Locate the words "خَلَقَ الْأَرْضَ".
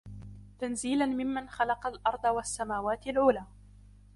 1.49-2.25